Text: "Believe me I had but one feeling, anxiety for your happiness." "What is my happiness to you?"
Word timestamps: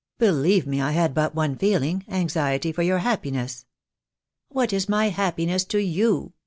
"Believe 0.17 0.65
me 0.65 0.81
I 0.81 0.93
had 0.93 1.13
but 1.13 1.35
one 1.35 1.55
feeling, 1.55 2.03
anxiety 2.09 2.71
for 2.71 2.81
your 2.81 2.97
happiness." 2.97 3.65
"What 4.49 4.73
is 4.73 4.89
my 4.89 5.09
happiness 5.09 5.63
to 5.65 5.77
you?" 5.77 6.33